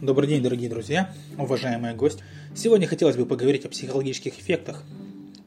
[0.00, 2.20] Добрый день, дорогие друзья, уважаемый гость.
[2.54, 4.82] Сегодня хотелось бы поговорить о психологических эффектах,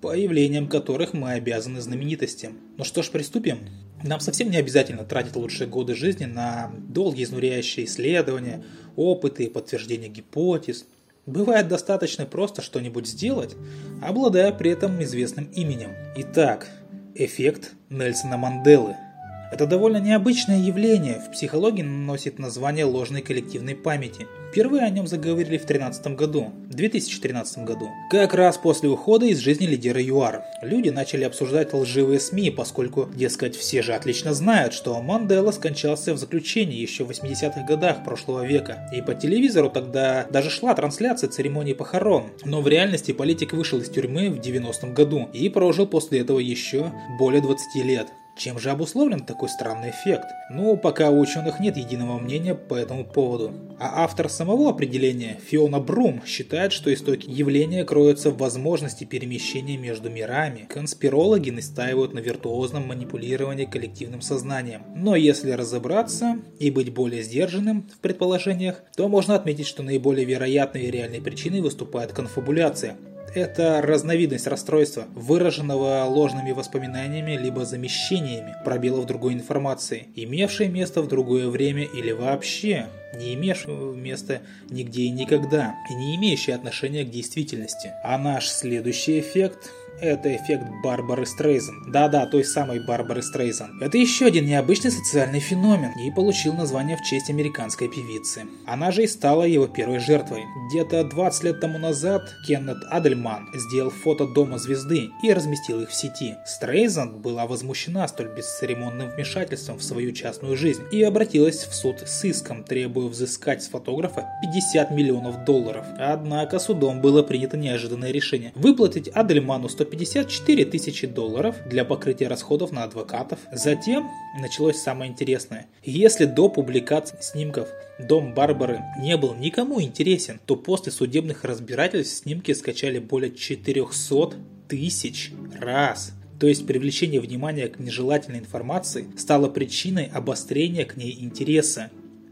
[0.00, 2.58] появлением которых мы обязаны знаменитостям.
[2.76, 3.60] Ну что ж, приступим.
[4.02, 8.64] Нам совсем не обязательно тратить лучшие годы жизни на долгие изнуряющие исследования,
[8.96, 10.84] опыты и подтверждение гипотез.
[11.26, 13.54] Бывает достаточно просто что-нибудь сделать,
[14.02, 15.92] обладая при этом известным именем.
[16.16, 16.68] Итак,
[17.14, 18.96] эффект Нельсона Манделы–
[19.50, 24.26] это довольно необычное явление, в психологии носит название ложной коллективной памяти.
[24.50, 29.66] Впервые о нем заговорили в 2013 году, 2013 году, как раз после ухода из жизни
[29.66, 30.42] лидера ЮАР.
[30.62, 36.18] Люди начали обсуждать лживые СМИ, поскольку, дескать, все же отлично знают, что Мандела скончался в
[36.18, 38.88] заключении еще в 80-х годах прошлого века.
[38.92, 42.30] И по телевизору тогда даже шла трансляция церемонии похорон.
[42.44, 46.92] Но в реальности политик вышел из тюрьмы в 90-м году и прожил после этого еще
[47.18, 48.08] более 20 лет.
[48.40, 50.24] Чем же обусловлен такой странный эффект?
[50.48, 53.52] Ну, пока у ученых нет единого мнения по этому поводу.
[53.78, 60.08] А автор самого определения, Фиона Брум, считает, что истоки явления кроются в возможности перемещения между
[60.08, 60.66] мирами.
[60.70, 64.84] Конспирологи настаивают на виртуозном манипулировании коллективным сознанием.
[64.96, 70.84] Но если разобраться и быть более сдержанным в предположениях, то можно отметить, что наиболее вероятной
[70.84, 72.96] и реальной причиной выступает конфабуляция,
[73.34, 81.48] это разновидность расстройства, выраженного ложными воспоминаниями либо замещениями пробелов другой информации, имевшей место в другое
[81.48, 87.92] время или вообще не имевшего места нигде и никогда, и не имеющей отношения к действительности.
[88.04, 89.70] А наш следующий эффект
[90.00, 91.84] это эффект Барбары Стрейзен.
[91.92, 93.80] Да-да, той самой Барбары Стрейзен.
[93.80, 98.44] Это еще один необычный социальный феномен и получил название в честь американской певицы.
[98.66, 100.44] Она же и стала его первой жертвой.
[100.68, 105.94] Где-то 20 лет тому назад Кеннет Адельман сделал фото дома звезды и разместил их в
[105.94, 106.36] сети.
[106.46, 112.24] Стрейзен была возмущена столь бесцеремонным вмешательством в свою частную жизнь и обратилась в суд с
[112.24, 115.84] иском, требуя взыскать с фотографа 50 миллионов долларов.
[115.98, 122.70] Однако судом было принято неожиданное решение выплатить Адельману 150 154 тысячи долларов для покрытия расходов
[122.70, 123.40] на адвокатов.
[123.52, 124.08] Затем
[124.40, 125.66] началось самое интересное.
[125.82, 132.52] Если до публикации снимков дом Барбары не был никому интересен, то после судебных разбирательств снимки
[132.52, 134.36] скачали более 400
[134.68, 136.12] тысяч раз.
[136.38, 141.90] То есть привлечение внимания к нежелательной информации стало причиной обострения к ней интереса.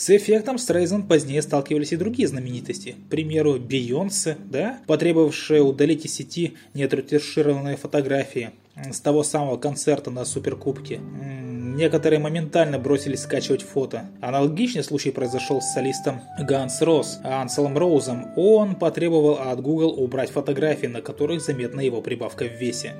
[0.00, 2.96] С эффектом Стрейзен позднее сталкивались и другие знаменитости.
[3.06, 10.24] К примеру, Бейонсе, да, потребовавшая удалить из сети неотретушированные фотографии с того самого концерта на
[10.24, 11.00] Суперкубке.
[11.00, 14.06] Некоторые моментально бросились скачивать фото.
[14.22, 18.32] Аналогичный случай произошел с солистом Ганс Росс, Анселом Роузом.
[18.36, 22.94] Он потребовал от Google убрать фотографии, на которых заметна его прибавка в весе.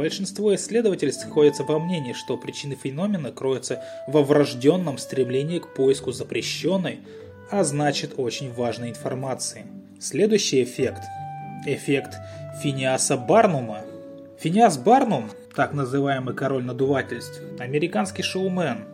[0.00, 7.00] Большинство исследователей сходятся во мнении, что причины феномена кроются во врожденном стремлении к поиску запрещенной,
[7.50, 9.66] а значит очень важной информации.
[10.00, 11.02] Следующий эффект–
[11.66, 12.14] эффект
[12.62, 13.82] Финиаса Барнума.
[14.38, 18.86] Финиас Барнум, так называемый король надувательств, американский шоумен.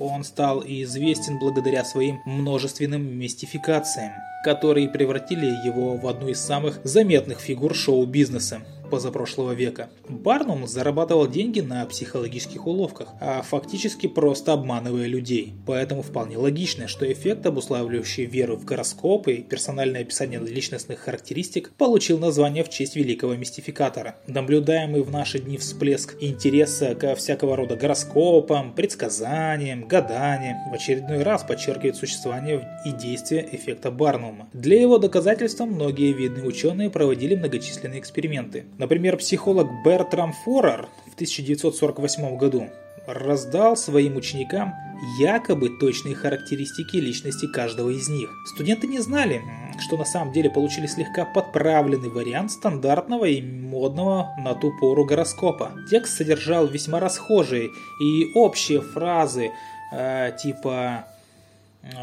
[0.00, 7.40] Он стал известен благодаря своим множественным мистификациям, которые превратили его в одну из самых заметных
[7.40, 9.90] фигур шоу-бизнеса позапрошлого века.
[10.08, 15.54] Барнум зарабатывал деньги на психологических уловках, а фактически просто обманывая людей.
[15.66, 22.18] Поэтому вполне логично, что эффект, обуславливающий веру в гороскопы и персональное описание личностных характеристик, получил
[22.18, 24.16] название в честь великого мистификатора.
[24.26, 31.42] Наблюдаемый в наши дни всплеск интереса ко всякого рода гороскопам, предсказаниям, гаданиям в очередной раз
[31.42, 34.48] подчеркивает существование и действие эффекта Барнума.
[34.52, 38.64] Для его доказательства многие видные ученые проводили многочисленные эксперименты.
[38.78, 42.70] Например, психолог Бертрам Форер в 1948 году
[43.06, 44.74] раздал своим ученикам
[45.18, 48.30] якобы точные характеристики личности каждого из них.
[48.54, 49.42] Студенты не знали,
[49.78, 55.72] что на самом деле получили слегка подправленный вариант стандартного и модного на ту пору гороскопа.
[55.90, 57.70] Текст содержал весьма расхожие
[58.00, 59.50] и общие фразы
[59.92, 61.06] э, типа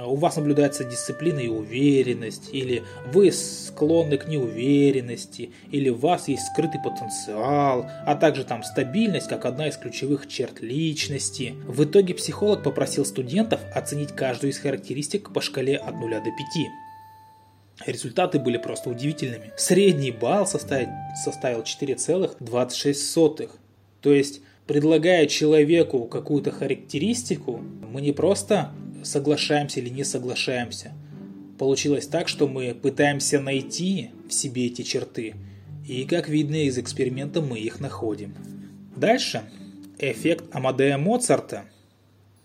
[0.06, 6.48] у вас наблюдается дисциплина и уверенность, или вы склонны к неуверенности, или у вас есть
[6.48, 11.56] скрытый потенциал, а также там стабильность как одна из ключевых черт личности.
[11.68, 16.32] В итоге психолог попросил студентов оценить каждую из характеристик по шкале от 0 до 5.
[17.88, 19.52] Результаты были просто удивительными.
[19.58, 20.90] Средний балл составил,
[21.24, 23.50] составил 4,26.
[24.02, 27.62] То есть, предлагая человеку какую-то характеристику,
[27.92, 28.72] мы не просто
[29.04, 30.94] соглашаемся или не соглашаемся.
[31.58, 35.36] Получилось так, что мы пытаемся найти в себе эти черты,
[35.88, 38.34] и, как видно из эксперимента, мы их находим.
[38.96, 39.44] Дальше
[40.00, 41.66] эффект Амадея Моцарта.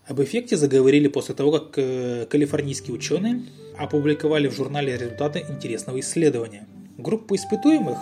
[0.05, 3.43] Об эффекте заговорили после того, как э, калифорнийские ученые
[3.77, 6.67] опубликовали в журнале результаты интересного исследования.
[6.97, 7.97] Группу испытуемых,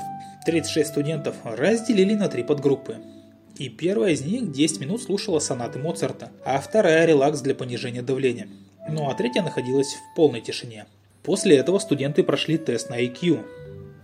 [0.45, 2.97] 36 студентов, разделили на три подгруппы.
[3.57, 8.49] И первая из них 10 минут слушала сонаты Моцарта, а вторая– релакс для понижения давления.
[8.89, 10.85] Ну а третья находилась в полной тишине.
[11.23, 13.43] После этого студенты прошли тест на IQ.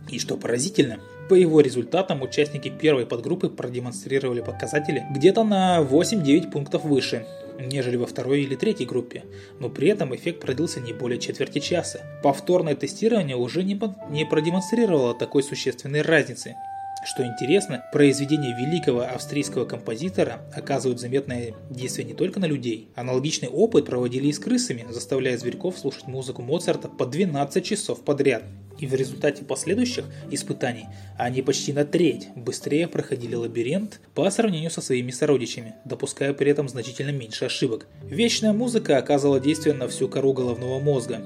[0.09, 0.99] И что поразительно,
[1.29, 7.25] по его результатам участники первой подгруппы продемонстрировали показатели где-то на 8-9 пунктов выше,
[7.59, 9.23] нежели во второй или третьей группе,
[9.59, 12.01] но при этом эффект продлился не более четверти часа.
[12.23, 16.55] Повторное тестирование уже не, не продемонстрировало такой существенной разницы.
[17.03, 22.89] Что интересно, произведения великого австрийского композитора оказывают заметное действие не только на людей.
[22.93, 28.43] Аналогичный опыт проводили и с крысами, заставляя зверьков слушать музыку Моцарта по 12 часов подряд.
[28.77, 30.87] И в результате последующих испытаний
[31.17, 36.69] они почти на треть быстрее проходили лабиринт по сравнению со своими сородичами, допуская при этом
[36.69, 37.87] значительно меньше ошибок.
[38.03, 41.21] Вечная музыка оказывала действие на всю кору головного мозга,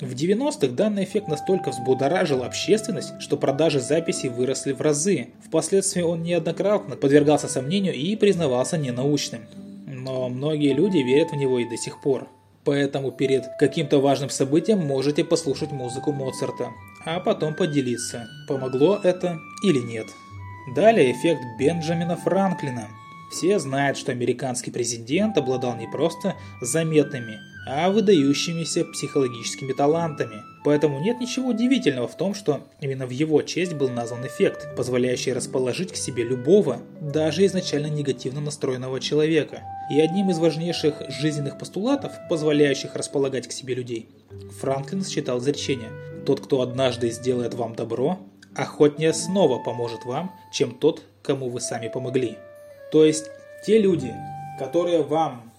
[0.00, 5.28] в 90-х данный эффект настолько взбудоражил общественность, что продажи записей выросли в разы.
[5.46, 9.42] Впоследствии он неоднократно подвергался сомнению и признавался ненаучным.
[9.86, 12.28] Но многие люди верят в него и до сих пор.
[12.64, 16.70] Поэтому перед каким-то важным событием можете послушать музыку Моцарта,
[17.04, 20.06] а потом поделиться, помогло это или нет.
[20.74, 22.88] Далее эффект Бенджамина Франклина.
[23.30, 30.42] Все знают, что американский президент обладал не просто заметными, а выдающимися психологическими талантами.
[30.64, 35.32] Поэтому нет ничего удивительного в том, что именно в его честь был назван эффект, позволяющий
[35.32, 39.62] расположить к себе любого, даже изначально негативно настроенного человека.
[39.92, 44.08] И одним из важнейших жизненных постулатов, позволяющих располагать к себе людей,
[44.60, 45.90] Франклин считал изречение
[46.26, 48.18] «Тот, кто однажды сделает вам добро,
[48.56, 52.36] охотнее снова поможет вам, чем тот, кому вы сами помогли».
[52.90, 53.30] То есть
[53.64, 54.14] те люди,
[54.58, 55.52] которые вам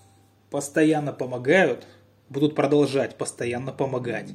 [0.49, 1.85] постоянно помогают,
[2.29, 4.29] будут продолжать постоянно помогать.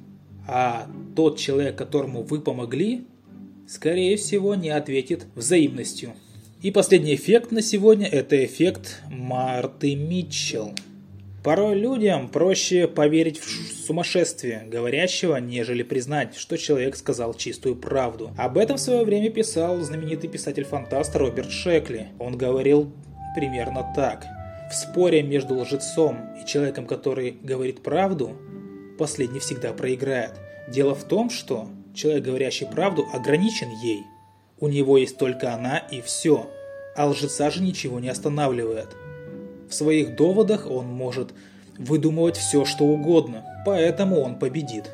[0.48, 3.06] А тот человек, которому вы помогли,
[3.69, 6.14] скорее всего не ответит взаимностью.
[6.62, 10.72] И последний эффект на сегодня– это эффект Марты Митчелл.
[11.46, 18.32] Порой людям проще поверить в сумасшествие говорящего, нежели признать, что человек сказал чистую правду.
[18.37, 22.08] Об этом в свое время писал знаменитый писатель-фантаст Роберт Шекли.
[22.19, 22.93] Он говорил
[23.37, 24.26] примерно так–
[24.69, 28.37] в споре между лжецом и человеком, который говорит правду,
[28.99, 30.32] последний всегда проиграет.
[30.69, 34.02] Дело в том, что человек, говорящий правду, ограничен ей.
[34.58, 36.50] У него есть только она и все,
[36.96, 38.88] а лжеца же ничего не останавливает.
[39.68, 41.30] В своих доводах он может
[41.78, 44.90] выдумывать все, что угодно, поэтому он победит.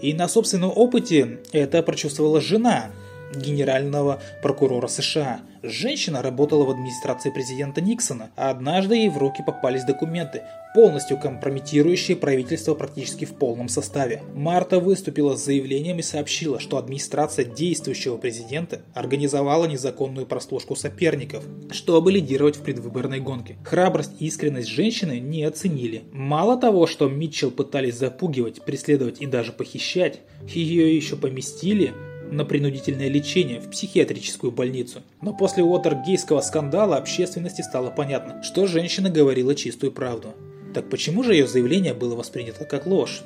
[0.00, 2.90] И на собственном опыте это прочувствовала жена,
[3.34, 5.40] генерального прокурора США.
[5.62, 10.42] Женщина работала в администрации президента Никсона, а однажды ей в руки попались документы,
[10.74, 14.22] полностью компрометирующие правительство практически в полном составе.
[14.34, 22.12] Марта выступила с заявлением и сообщила, что администрация действующего президента организовала незаконную прослушку соперников, чтобы
[22.12, 23.58] лидировать в предвыборной гонке.
[23.62, 26.04] Храбрость и искренность женщины не оценили.
[26.12, 31.92] Мало того, что Митчелл пытались запугивать, преследовать и даже похищать, ее еще поместили
[32.30, 35.02] на принудительное лечение в психиатрическую больницу.
[35.20, 40.34] Но после Уотергейского скандала общественности стало понятно, что женщина говорила чистую правду.
[40.74, 43.22] Так почему же ее заявление было воспринято как ложь?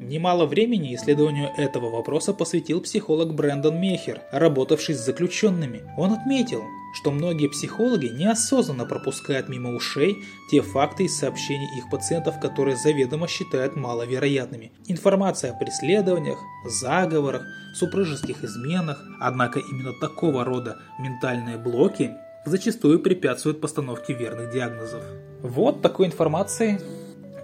[0.00, 5.82] Немало времени исследованию этого вопроса посвятил психолог Брэндон Мехер, работавший с заключенными.
[5.98, 6.62] Он отметил,
[6.94, 13.28] что многие психологи неосознанно пропускают мимо ушей те факты из сообщений их пациентов, которые заведомо
[13.28, 14.72] считают маловероятными.
[14.86, 17.42] Информация о преследованиях, заговорах,
[17.74, 22.12] супружеских изменах, однако именно такого рода ментальные блоки
[22.44, 25.02] зачастую препятствуют постановке верных диагнозов.
[25.42, 26.78] Вот такой информацией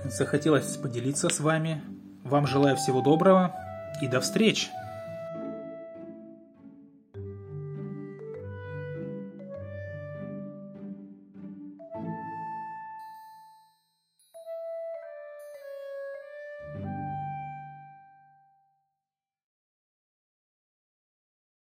[0.05, 1.83] захотелось поделиться с вами.
[2.25, 3.55] Вам желаю всего доброго
[4.03, 4.69] и до встречи!